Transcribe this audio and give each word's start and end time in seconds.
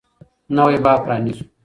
نوی 0.55 0.77
باب 0.83 0.99
پرانيزو. 1.05 1.43